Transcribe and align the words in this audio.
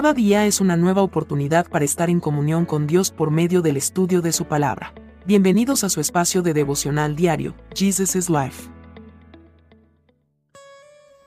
Cada 0.00 0.14
día 0.14 0.46
es 0.46 0.62
una 0.62 0.78
nueva 0.78 1.02
oportunidad 1.02 1.68
para 1.68 1.84
estar 1.84 2.08
en 2.08 2.20
comunión 2.20 2.64
con 2.64 2.86
Dios 2.86 3.10
por 3.10 3.30
medio 3.30 3.60
del 3.60 3.76
estudio 3.76 4.22
de 4.22 4.32
su 4.32 4.46
palabra. 4.46 4.94
Bienvenidos 5.26 5.84
a 5.84 5.90
su 5.90 6.00
espacio 6.00 6.40
de 6.40 6.54
devocional 6.54 7.16
diario, 7.16 7.54
Jesus 7.74 8.16
is 8.16 8.30
Life. 8.30 8.70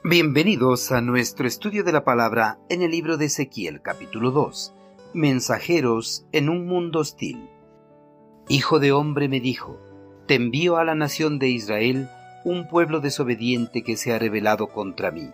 Bienvenidos 0.04 0.92
a 0.92 1.02
nuestro 1.02 1.48
estudio 1.48 1.84
de 1.84 1.92
la 1.92 2.04
palabra 2.04 2.58
en 2.68 2.82
el 2.82 2.90
libro 2.90 3.18
de 3.18 3.26
Ezequiel 3.26 3.84
capítulo 3.84 4.32
2. 4.32 4.74
Mensajeros 5.14 6.26
en 6.32 6.50
un 6.50 6.66
mundo 6.66 7.02
hostil. 7.02 7.48
Hijo 8.50 8.80
de 8.80 8.92
hombre 8.92 9.30
me 9.30 9.40
dijo, 9.40 9.78
te 10.26 10.34
envío 10.34 10.78
a 10.78 10.84
la 10.84 10.96
nación 10.96 11.38
de 11.38 11.50
Israel 11.50 12.10
un 12.44 12.68
pueblo 12.68 13.02
desobediente 13.02 13.84
que 13.84 13.98
se 13.98 14.14
ha 14.14 14.18
rebelado 14.18 14.70
contra 14.70 15.12
mí 15.12 15.30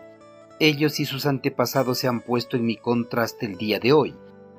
ellos 0.59 0.99
y 0.99 1.05
sus 1.05 1.25
antepasados 1.25 1.99
se 1.99 2.07
han 2.07 2.21
puesto 2.21 2.57
en 2.57 2.65
mi 2.65 2.75
contra 2.75 3.23
hasta 3.23 3.45
el 3.45 3.57
día 3.57 3.79
de 3.79 3.93
hoy. 3.93 4.15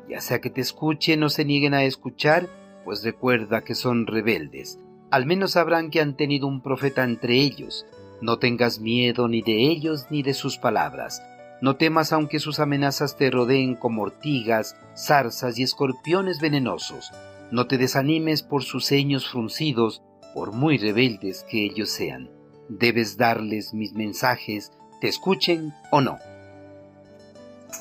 Ya 0.09 0.21
sea 0.21 0.41
que 0.41 0.51
te 0.51 0.61
escuchen 0.61 1.23
o 1.23 1.29
se 1.29 1.45
nieguen 1.45 1.75
a 1.75 1.85
escuchar, 1.85 2.49
pues 2.85 3.05
recuerda 3.05 3.63
que 3.63 3.75
son 3.75 4.07
rebeldes. 4.07 4.79
Al 5.11 5.27
menos 5.27 5.53
sabrán 5.53 5.91
que 5.91 6.01
han 6.01 6.17
tenido 6.17 6.47
un 6.47 6.63
profeta 6.63 7.05
entre 7.05 7.35
ellos. 7.35 7.87
No 8.21 8.39
tengas 8.39 8.81
miedo 8.81 9.29
ni 9.29 9.43
de 9.43 9.71
ellos 9.71 10.07
ni 10.11 10.23
de 10.23 10.35
sus 10.35 10.57
palabras. 10.57 11.23
No 11.63 11.77
temas 11.77 12.13
aunque 12.13 12.39
sus 12.39 12.59
amenazas 12.59 13.17
te 13.17 13.31
rodeen 13.31 13.75
como 13.75 14.03
ortigas, 14.03 14.77
zarzas 14.97 15.59
y 15.59 15.63
escorpiones 15.63 16.41
venenosos. 16.41 17.13
No 17.51 17.67
te 17.67 17.77
desanimes 17.77 18.43
por 18.43 18.63
sus 18.63 18.87
ceños 18.87 19.29
fruncidos, 19.29 20.03
por 20.35 20.53
muy 20.53 20.79
rebeldes 20.79 21.45
que 21.51 21.65
ellos 21.65 21.91
sean. 21.91 22.31
Debes 22.69 23.17
darles 23.17 23.75
mis 23.75 23.93
mensajes 23.93 24.73
te 25.01 25.09
escuchen 25.09 25.73
o 25.91 26.01
no. 26.01 26.19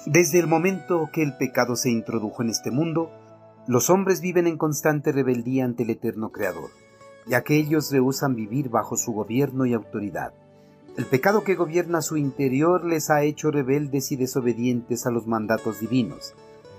Desde 0.06 0.40
el 0.40 0.48
momento 0.48 1.10
que 1.12 1.22
el 1.22 1.36
pecado 1.36 1.76
se 1.76 1.90
introdujo 1.90 2.42
en 2.42 2.50
este 2.50 2.72
mundo, 2.72 3.12
los 3.68 3.90
hombres 3.90 4.22
viven 4.22 4.48
en 4.48 4.58
constante 4.58 5.12
rebeldía 5.12 5.66
ante 5.66 5.84
el 5.84 5.92
eterno 5.92 6.32
Creador, 6.32 6.70
ya 7.28 7.44
que 7.44 7.58
ellos 7.58 7.92
rehusan 7.92 8.36
vivir 8.36 8.70
bajo 8.70 8.96
su 8.96 9.12
gobierno 9.12 9.66
y 9.66 9.74
autoridad. 9.74 10.34
El 10.98 11.06
pecado 11.06 11.44
que 11.44 11.56
gobierna 11.56 12.02
su 12.02 12.18
interior 12.18 12.84
les 12.86 13.10
ha 13.10 13.22
hecho 13.24 13.52
rebeldes 13.52 14.12
y 14.12 14.16
desobedientes 14.16 15.06
a 15.06 15.12
los 15.12 15.28
mandatos 15.28 15.80
divinos. 15.80 16.34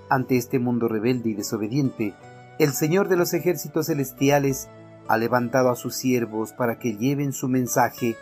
Ante 0.09 0.35
este 0.35 0.59
mundo 0.59 0.87
rebelde 0.87 1.29
y 1.29 1.33
desobediente, 1.33 2.13
el 2.59 2.73
Señor 2.73 3.07
de 3.07 3.15
los 3.15 3.33
ejércitos 3.33 3.87
celestiales 3.87 4.67
ha 5.07 5.17
levantado 5.17 5.69
a 5.69 5.75
sus 5.75 5.95
siervos 5.95 6.53
para 6.53 6.77
que 6.77 6.97
lleven 6.97 7.33
su 7.33 7.47
mensaje 7.47 8.15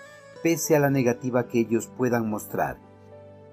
pese 0.44 0.76
a 0.76 0.80
la 0.80 0.90
negativa 0.90 1.48
que 1.48 1.60
ellos 1.60 1.90
puedan 1.98 2.30
mostrar. 2.30 2.78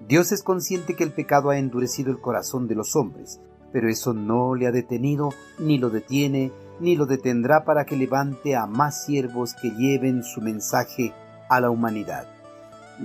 Dios 0.07 0.31
es 0.31 0.43
consciente 0.43 0.95
que 0.95 1.03
el 1.03 1.11
pecado 1.11 1.49
ha 1.49 1.57
endurecido 1.57 2.11
el 2.11 2.19
corazón 2.19 2.67
de 2.67 2.75
los 2.75 2.95
hombres, 2.95 3.41
pero 3.71 3.89
eso 3.89 4.13
no 4.13 4.55
le 4.55 4.67
ha 4.67 4.71
detenido, 4.71 5.29
ni 5.59 5.77
lo 5.77 5.89
detiene, 5.89 6.51
ni 6.79 6.95
lo 6.95 7.05
detendrá 7.05 7.65
para 7.65 7.85
que 7.85 7.97
levante 7.97 8.55
a 8.55 8.67
más 8.67 9.05
siervos 9.05 9.53
que 9.53 9.71
lleven 9.71 10.23
su 10.23 10.41
mensaje 10.41 11.13
a 11.49 11.59
la 11.59 11.69
humanidad. 11.69 12.27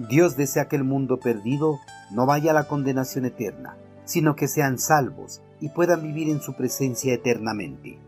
Dios 0.09 0.37
desea 0.37 0.69
que 0.69 0.77
el 0.77 0.85
mundo 0.85 1.19
perdido 1.19 1.79
no 2.11 2.27
vaya 2.27 2.51
a 2.51 2.55
la 2.55 2.69
condenación 2.69 3.25
eterna, 3.25 3.77
sino 4.05 4.37
que 4.37 4.49
sean 4.49 4.79
salvos 4.79 5.43
y 5.61 5.69
puedan 5.71 6.03
vivir 6.03 6.29
en 6.29 6.41
su 6.41 6.55
presencia 6.55 7.15
eternamente. 7.15 7.99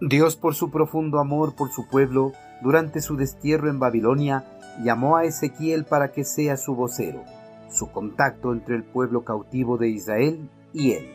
Dios, 0.00 0.36
por 0.36 0.54
su 0.54 0.70
profundo 0.70 1.18
amor 1.18 1.56
por 1.56 1.70
su 1.70 1.88
pueblo, 1.88 2.32
durante 2.62 3.00
su 3.00 3.16
destierro 3.16 3.68
en 3.68 3.78
Babilonia, 3.78 4.44
llamó 4.82 5.16
a 5.16 5.24
Ezequiel 5.24 5.84
para 5.84 6.12
que 6.12 6.24
sea 6.24 6.56
su 6.56 6.74
vocero, 6.74 7.24
su 7.70 7.90
contacto 7.90 8.52
entre 8.52 8.76
el 8.76 8.84
pueblo 8.84 9.24
cautivo 9.24 9.76
de 9.76 9.88
Israel 9.88 10.50
y 10.72 10.92
él. 10.92 11.14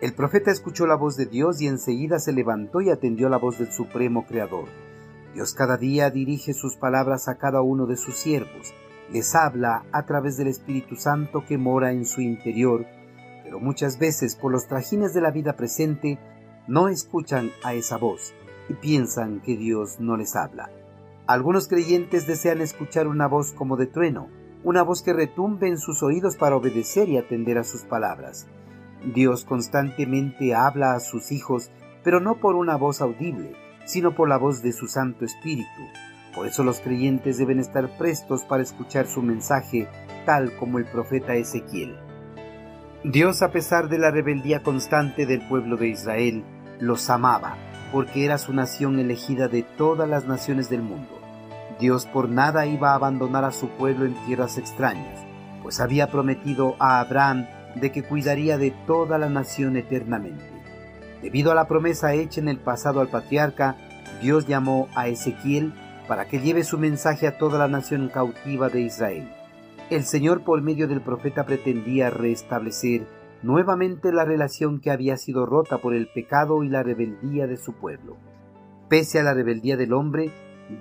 El 0.00 0.14
profeta 0.14 0.50
escuchó 0.50 0.86
la 0.86 0.96
voz 0.96 1.16
de 1.16 1.26
Dios 1.26 1.60
y 1.60 1.68
enseguida 1.68 2.18
se 2.18 2.32
levantó 2.32 2.80
y 2.80 2.90
atendió 2.90 3.28
la 3.28 3.38
voz 3.38 3.58
del 3.58 3.72
Supremo 3.72 4.26
Creador. 4.26 4.66
Dios 5.34 5.54
cada 5.54 5.76
día 5.76 6.10
dirige 6.10 6.54
sus 6.54 6.76
palabras 6.76 7.28
a 7.28 7.36
cada 7.36 7.62
uno 7.62 7.86
de 7.86 7.96
sus 7.96 8.16
siervos, 8.16 8.74
les 9.12 9.34
habla 9.34 9.84
a 9.92 10.04
través 10.04 10.36
del 10.36 10.48
Espíritu 10.48 10.96
Santo 10.96 11.44
que 11.46 11.58
mora 11.58 11.92
en 11.92 12.04
su 12.04 12.20
interior, 12.20 12.86
pero 13.44 13.60
muchas 13.60 13.98
veces 13.98 14.36
por 14.36 14.52
los 14.52 14.66
trajines 14.66 15.14
de 15.14 15.20
la 15.20 15.30
vida 15.30 15.54
presente 15.54 16.18
no 16.66 16.88
escuchan 16.88 17.50
a 17.62 17.74
esa 17.74 17.96
voz 17.96 18.32
y 18.68 18.74
piensan 18.74 19.40
que 19.40 19.56
Dios 19.56 20.00
no 20.00 20.16
les 20.16 20.36
habla. 20.36 20.70
Algunos 21.26 21.68
creyentes 21.68 22.26
desean 22.26 22.60
escuchar 22.60 23.06
una 23.06 23.28
voz 23.28 23.52
como 23.52 23.76
de 23.76 23.86
trueno, 23.86 24.28
una 24.64 24.82
voz 24.82 25.02
que 25.02 25.12
retumbe 25.12 25.68
en 25.68 25.78
sus 25.78 26.02
oídos 26.02 26.36
para 26.36 26.56
obedecer 26.56 27.08
y 27.08 27.16
atender 27.16 27.58
a 27.58 27.64
sus 27.64 27.82
palabras. 27.82 28.48
Dios 29.14 29.44
constantemente 29.44 30.54
habla 30.54 30.94
a 30.94 31.00
sus 31.00 31.30
hijos, 31.30 31.70
pero 32.02 32.18
no 32.18 32.40
por 32.40 32.56
una 32.56 32.76
voz 32.76 33.00
audible, 33.00 33.54
sino 33.84 34.16
por 34.16 34.28
la 34.28 34.36
voz 34.36 34.62
de 34.62 34.72
su 34.72 34.88
Santo 34.88 35.24
Espíritu. 35.24 35.82
Por 36.34 36.48
eso 36.48 36.64
los 36.64 36.80
creyentes 36.80 37.38
deben 37.38 37.60
estar 37.60 37.96
prestos 37.98 38.42
para 38.42 38.64
escuchar 38.64 39.06
su 39.06 39.22
mensaje, 39.22 39.88
tal 40.26 40.56
como 40.56 40.78
el 40.78 40.86
profeta 40.86 41.34
Ezequiel. 41.34 41.96
Dios, 43.04 43.42
a 43.42 43.52
pesar 43.52 43.88
de 43.88 43.98
la 43.98 44.10
rebeldía 44.10 44.62
constante 44.62 45.26
del 45.26 45.46
pueblo 45.48 45.76
de 45.76 45.88
Israel, 45.88 46.44
los 46.80 47.10
amaba 47.10 47.56
porque 47.92 48.24
era 48.24 48.38
su 48.38 48.52
nación 48.54 48.98
elegida 48.98 49.46
de 49.48 49.62
todas 49.62 50.08
las 50.08 50.24
naciones 50.24 50.70
del 50.70 50.82
mundo. 50.82 51.20
Dios 51.78 52.06
por 52.06 52.28
nada 52.28 52.66
iba 52.66 52.92
a 52.92 52.94
abandonar 52.94 53.44
a 53.44 53.52
su 53.52 53.68
pueblo 53.68 54.06
en 54.06 54.14
tierras 54.26 54.56
extrañas, 54.56 55.20
pues 55.62 55.78
había 55.78 56.10
prometido 56.10 56.74
a 56.78 57.00
Abraham 57.00 57.46
de 57.74 57.92
que 57.92 58.02
cuidaría 58.02 58.58
de 58.58 58.70
toda 58.86 59.18
la 59.18 59.28
nación 59.28 59.76
eternamente. 59.76 60.44
Debido 61.20 61.52
a 61.52 61.54
la 61.54 61.68
promesa 61.68 62.14
hecha 62.14 62.40
en 62.40 62.48
el 62.48 62.58
pasado 62.58 63.00
al 63.00 63.08
patriarca, 63.08 63.76
Dios 64.20 64.46
llamó 64.46 64.88
a 64.94 65.08
Ezequiel 65.08 65.72
para 66.08 66.26
que 66.26 66.40
lleve 66.40 66.64
su 66.64 66.78
mensaje 66.78 67.26
a 67.26 67.38
toda 67.38 67.58
la 67.58 67.68
nación 67.68 68.08
cautiva 68.08 68.68
de 68.68 68.80
Israel. 68.80 69.28
El 69.90 70.04
Señor 70.04 70.42
por 70.42 70.60
medio 70.62 70.88
del 70.88 71.00
profeta 71.00 71.44
pretendía 71.44 72.10
restablecer 72.10 73.06
nuevamente 73.42 74.12
la 74.12 74.24
relación 74.24 74.80
que 74.80 74.90
había 74.90 75.16
sido 75.16 75.46
rota 75.46 75.78
por 75.78 75.94
el 75.94 76.08
pecado 76.08 76.62
y 76.62 76.68
la 76.68 76.82
rebeldía 76.82 77.46
de 77.46 77.56
su 77.56 77.72
pueblo. 77.74 78.16
Pese 78.88 79.20
a 79.20 79.22
la 79.22 79.34
rebeldía 79.34 79.76
del 79.76 79.92
hombre, 79.92 80.30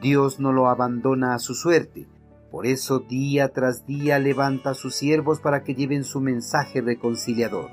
Dios 0.01 0.39
no 0.39 0.51
lo 0.51 0.67
abandona 0.67 1.33
a 1.33 1.39
su 1.39 1.55
suerte. 1.55 2.07
Por 2.51 2.65
eso 2.65 2.99
día 2.99 3.49
tras 3.49 3.85
día 3.87 4.19
levanta 4.19 4.71
a 4.71 4.73
sus 4.73 4.95
siervos 4.95 5.39
para 5.39 5.63
que 5.63 5.75
lleven 5.75 6.03
su 6.03 6.19
mensaje 6.19 6.81
reconciliador. 6.81 7.69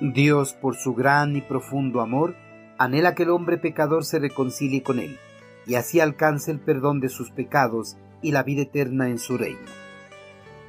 Dios, 0.00 0.54
por 0.54 0.76
su 0.76 0.94
gran 0.94 1.36
y 1.36 1.40
profundo 1.40 2.00
amor, 2.00 2.34
anhela 2.78 3.14
que 3.14 3.24
el 3.24 3.30
hombre 3.30 3.58
pecador 3.58 4.04
se 4.04 4.18
reconcilie 4.18 4.82
con 4.82 4.98
él, 4.98 5.18
y 5.66 5.74
así 5.74 6.00
alcance 6.00 6.50
el 6.50 6.60
perdón 6.60 7.00
de 7.00 7.08
sus 7.08 7.30
pecados 7.30 7.96
y 8.22 8.32
la 8.32 8.42
vida 8.42 8.62
eterna 8.62 9.08
en 9.08 9.18
su 9.18 9.36
reino. 9.36 9.60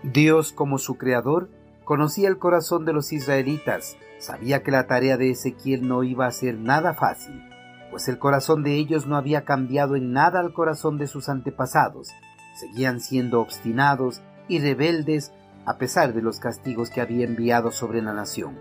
Dios, 0.03 0.51
como 0.51 0.77
su 0.77 0.97
creador, 0.97 1.49
Conocía 1.85 2.29
el 2.29 2.40
corazón 2.40 2.84
de 2.84 2.94
los 2.94 3.13
israelitas, 3.13 3.96
sabía 4.18 4.63
que 4.63 4.72
la 4.72 4.88
tarea 4.88 5.18
de 5.18 5.29
Ezequiel 5.29 5.88
no 5.88 6.01
iba 6.01 6.25
a 6.25 6.31
ser 6.31 6.57
nada 6.57 6.96
fácil, 6.96 7.47
pues 7.91 8.07
el 8.07 8.18
corazón 8.18 8.63
de 8.63 8.73
ellos 8.73 9.06
no 9.06 9.16
había 9.16 9.46
cambiado 9.46 9.96
en 9.96 10.12
nada 10.12 10.40
al 10.40 10.51
corazón 10.51 10.97
de 10.97 11.06
sus 11.06 11.29
antepasados, 11.29 12.09
seguían 12.59 13.01
siendo 13.01 13.40
obstinados 13.40 14.23
y 14.47 14.59
rebeldes 14.59 15.31
a 15.68 15.78
pesar 15.78 16.16
de 16.16 16.23
los 16.23 16.40
castigos 16.40 16.90
que 16.90 17.01
había 17.01 17.23
enviado 17.23 17.72
sobre 17.72 18.02
la 18.02 18.13
nación. 18.13 18.57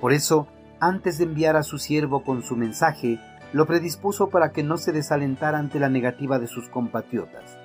Por 0.00 0.12
eso, 0.12 0.46
antes 0.78 1.18
de 1.18 1.24
enviar 1.24 1.56
a 1.56 1.64
su 1.64 1.78
siervo 1.78 2.22
con 2.22 2.44
su 2.44 2.54
mensaje, 2.54 3.18
lo 3.52 3.66
predispuso 3.66 4.28
para 4.30 4.52
que 4.52 4.62
no 4.62 4.76
se 4.76 4.92
desalentara 4.92 5.58
ante 5.58 5.80
la 5.80 5.88
negativa 5.88 6.38
de 6.38 6.46
sus 6.46 6.68
compatriotas. 6.68 7.58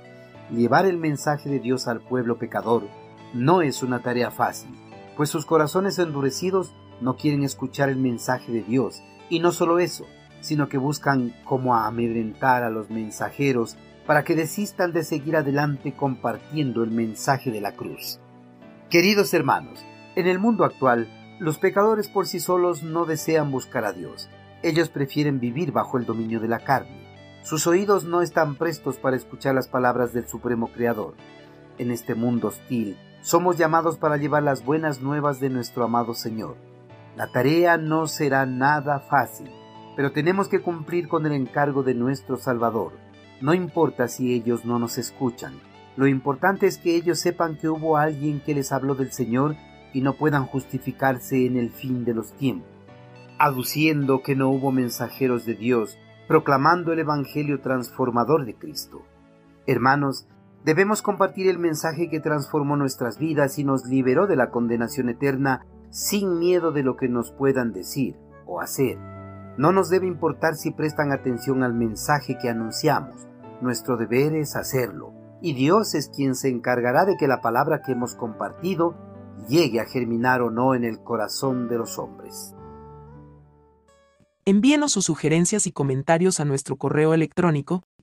Llevar 0.50 0.88
el 0.88 0.98
mensaje 0.98 1.52
de 1.52 1.60
Dios 1.60 1.88
al 1.88 2.02
pueblo 2.02 2.40
pecador 2.40 2.88
no 3.34 3.62
es 3.62 3.84
una 3.84 4.00
tarea 4.00 4.32
fácil, 4.32 4.76
pues 5.18 5.30
sus 5.30 5.46
corazones 5.46 6.00
endurecidos 6.00 6.74
no 7.02 7.18
quieren 7.18 7.44
escuchar 7.44 7.90
el 7.90 7.98
mensaje 7.98 8.52
de 8.52 8.62
Dios, 8.62 9.04
y 9.30 9.40
no 9.40 9.52
solo 9.52 9.80
eso, 9.80 10.06
sino 10.40 10.70
que 10.70 10.78
buscan 10.78 11.34
como 11.44 11.76
amedrentar 11.76 12.64
a 12.64 12.70
los 12.70 12.90
mensajeros 12.90 13.76
para 14.06 14.24
que 14.24 14.36
desistan 14.36 14.94
de 14.94 15.04
seguir 15.04 15.36
adelante 15.36 15.94
compartiendo 15.94 16.84
el 16.84 16.92
mensaje 16.92 17.52
de 17.52 17.60
la 17.60 17.74
cruz. 17.74 18.20
Queridos 18.90 19.34
hermanos, 19.34 19.84
en 20.16 20.28
el 20.28 20.40
mundo 20.40 20.64
actual, 20.64 21.10
los 21.40 21.58
pecadores 21.58 22.08
por 22.08 22.26
sí 22.26 22.40
solos 22.40 22.84
no 22.84 23.06
desean 23.06 23.52
buscar 23.52 23.86
a 23.86 23.94
Dios. 23.94 24.30
Ellos 24.64 24.90
prefieren 24.90 25.40
vivir 25.40 25.72
bajo 25.72 25.98
el 25.98 26.06
dominio 26.06 26.40
de 26.40 26.48
la 26.48 26.60
carne. 26.60 27.06
Sus 27.44 27.68
oídos 27.68 28.06
no 28.06 28.22
están 28.22 28.56
prestos 28.56 28.98
para 28.98 29.16
escuchar 29.16 29.56
las 29.56 29.68
palabras 29.68 30.14
del 30.14 30.28
Supremo 30.28 30.68
Creador. 30.68 31.16
En 31.78 31.92
este 31.92 32.16
mundo 32.16 32.48
hostil, 32.48 32.98
somos 33.22 33.58
llamados 33.58 33.98
para 33.98 34.18
llevar 34.18 34.44
las 34.44 34.66
buenas 34.66 35.02
nuevas 35.02 35.40
de 35.40 35.50
nuestro 35.50 35.84
amado 35.84 36.14
Señor. 36.14 36.56
La 37.16 37.28
tarea 37.28 37.78
no 37.78 38.08
será 38.08 38.46
nada 38.46 39.00
fácil, 39.00 39.50
pero 39.96 40.12
tenemos 40.12 40.48
que 40.48 40.62
cumplir 40.62 41.08
con 41.08 41.26
el 41.26 41.34
encargo 41.34 41.84
de 41.84 41.94
nuestro 41.94 42.38
Salvador. 42.38 42.94
No 43.42 43.54
importa 43.54 44.08
si 44.08 44.34
ellos 44.34 44.66
no 44.66 44.80
nos 44.80 44.98
escuchan, 44.98 45.54
lo 45.96 46.08
importante 46.08 46.68
es 46.68 46.78
que 46.78 46.96
ellos 46.96 47.20
sepan 47.20 47.58
que 47.58 47.70
hubo 47.70 47.98
alguien 47.98 48.40
que 48.40 48.54
les 48.54 48.72
habló 48.72 48.96
del 48.96 49.12
Señor 49.12 49.56
y 49.94 50.02
no 50.02 50.14
puedan 50.14 50.46
justificarse 50.46 51.46
en 51.46 51.58
el 51.58 51.72
fin 51.72 52.06
de 52.06 52.14
los 52.14 52.34
tiempos, 52.34 52.70
aduciendo 53.40 54.22
que 54.22 54.36
no 54.36 54.50
hubo 54.50 54.72
mensajeros 54.72 55.46
de 55.46 55.56
Dios 55.56 55.98
proclamando 56.28 56.92
el 56.92 57.00
Evangelio 57.00 57.62
transformador 57.62 58.46
de 58.46 58.54
Cristo. 58.54 59.04
Hermanos, 59.66 60.28
debemos 60.68 61.02
compartir 61.02 61.48
el 61.48 61.60
mensaje 61.60 62.10
que 62.10 62.20
transformó 62.20 62.76
nuestras 62.76 63.18
vidas 63.18 63.58
y 63.58 63.64
nos 63.64 63.86
liberó 63.86 64.28
de 64.28 64.36
la 64.36 64.52
condenación 64.52 65.08
eterna 65.08 65.66
sin 65.92 66.40
miedo 66.40 66.74
de 66.74 66.84
lo 66.84 66.98
que 66.98 67.08
nos 67.08 67.32
puedan 67.32 67.72
decir 67.72 68.18
o 68.46 68.60
hacer. 68.60 68.98
No 69.58 69.72
nos 69.72 69.90
debe 69.90 70.08
importar 70.08 70.56
si 70.56 70.72
prestan 70.72 71.14
atención 71.14 71.64
al 71.64 71.74
mensaje 71.74 72.38
que 72.38 72.50
anunciamos. 72.50 73.30
Nuestro 73.62 73.96
deber 73.96 74.36
es 74.36 74.58
hacerlo. 74.58 75.14
Y 75.42 75.54
Dios 75.54 75.96
es 75.96 76.10
quien 76.10 76.36
se 76.36 76.50
encargará 76.50 77.06
de 77.06 77.16
que 77.16 77.30
la 77.30 77.40
palabra 77.40 77.82
que 77.82 77.94
hemos 77.94 78.16
compartido 78.16 78.94
llegue 79.48 79.80
a 79.80 79.86
germinar 79.86 80.42
o 80.42 80.52
no 80.52 80.76
en 80.76 80.84
el 80.84 81.02
corazón 81.02 81.70
de 81.70 81.78
los 81.78 81.98
hombres. 81.98 82.54
Envíenos 84.44 84.92
sus 84.92 85.06
sugerencias 85.06 85.66
y 85.66 85.72
comentarios 85.72 86.42
a 86.42 86.46
nuestro 86.46 86.76
correo 86.76 87.14
electrónico 87.14 87.84